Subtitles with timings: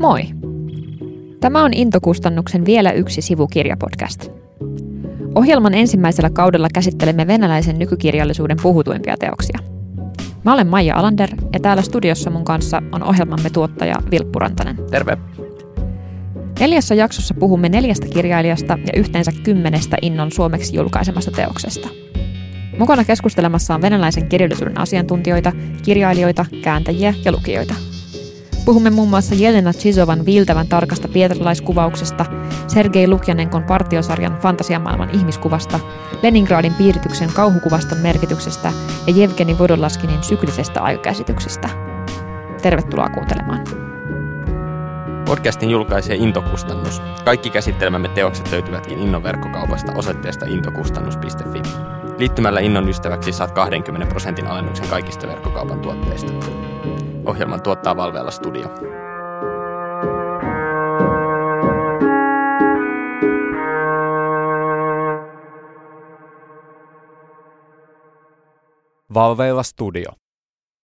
[0.00, 0.22] Moi!
[1.40, 4.30] Tämä on Intokustannuksen vielä yksi sivukirjapodcast.
[5.34, 9.58] Ohjelman ensimmäisellä kaudella käsittelemme venäläisen nykykirjallisuuden puhutuimpia teoksia.
[10.44, 14.76] Mä olen Maija Alander ja täällä studiossa mun kanssa on ohjelmamme tuottaja Vilppu Rantanen.
[14.90, 15.18] Terve!
[16.60, 21.88] Neljässä jaksossa puhumme neljästä kirjailijasta ja yhteensä kymmenestä Innon suomeksi julkaisemasta teoksesta.
[22.78, 25.52] Mukana keskustelemassa on venäläisen kirjallisuuden asiantuntijoita,
[25.82, 27.74] kirjailijoita, kääntäjiä ja lukijoita–
[28.68, 32.26] Puhumme muun muassa Jelena Chisovan viiltävän tarkasta pietarlaiskuvauksesta,
[32.66, 35.80] Sergei Lukjanenkon partiosarjan fantasiamaailman ihmiskuvasta,
[36.22, 38.72] Leningradin piirityksen kauhukuvaston merkityksestä
[39.06, 41.68] ja Jevgeni Vodolaskinin syklisestä aikakäsityksestä.
[42.62, 43.64] Tervetuloa kuuntelemaan.
[45.24, 47.02] Podcastin julkaisee Intokustannus.
[47.24, 51.62] Kaikki käsittelemämme teokset löytyvätkin Innon verkkokaupasta osoitteesta intokustannus.fi.
[52.18, 56.32] Liittymällä Innon ystäväksi saat 20 prosentin alennuksen kaikista verkkokaupan tuotteista.
[57.28, 58.68] Ohjelman tuottaa Valvealla Studio.
[69.14, 70.12] Valveilla Studio.